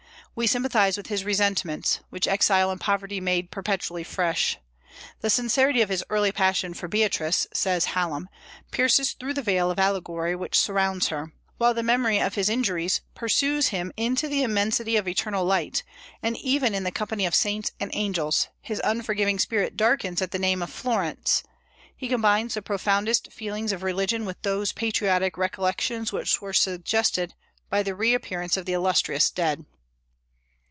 We 0.33 0.47
sympathize 0.47 0.95
with 0.95 1.07
his 1.07 1.25
resentments, 1.25 1.99
"which 2.09 2.25
exile 2.25 2.71
and 2.71 2.79
poverty 2.79 3.19
made 3.19 3.51
perpetually 3.51 4.05
fresh." 4.05 4.57
"The 5.19 5.29
sincerity 5.29 5.81
of 5.81 5.89
his 5.89 6.05
early 6.09 6.31
passion 6.31 6.73
for 6.73 6.87
Beatrice," 6.87 7.47
says 7.53 7.83
Hallam, 7.85 8.29
"pierces 8.71 9.11
through 9.11 9.33
the 9.33 9.41
veil 9.41 9.69
of 9.69 9.77
allegory 9.77 10.33
which 10.37 10.57
surrounds 10.57 11.09
her, 11.09 11.33
while 11.57 11.73
the 11.73 11.83
memory 11.83 12.19
of 12.19 12.35
his 12.35 12.47
injuries 12.47 13.01
pursues 13.13 13.67
him 13.67 13.91
into 13.97 14.29
the 14.29 14.41
immensity 14.41 14.95
of 14.95 15.05
eternal 15.05 15.43
light; 15.43 15.83
and 16.23 16.37
even 16.37 16.73
in 16.73 16.85
the 16.85 16.91
company 16.91 17.25
of 17.25 17.35
saints 17.35 17.73
and 17.77 17.91
angels 17.93 18.47
his 18.61 18.79
unforgiving 18.85 19.37
spirit 19.37 19.75
darkens 19.75 20.21
at 20.21 20.31
the 20.31 20.39
name 20.39 20.61
of 20.63 20.69
Florence.... 20.71 21.43
He 21.93 22.07
combines 22.07 22.53
the 22.53 22.61
profoundest 22.61 23.33
feelings 23.33 23.73
of 23.73 23.83
religion 23.83 24.23
with 24.23 24.41
those 24.43 24.71
patriotic 24.71 25.37
recollections 25.37 26.13
which 26.13 26.41
were 26.41 26.53
suggested 26.53 27.33
by 27.69 27.83
the 27.83 27.93
reappearance 27.95 28.55
of 28.55 28.65
the 28.65 28.73
illustrious 28.73 29.29
dead." 29.29 29.65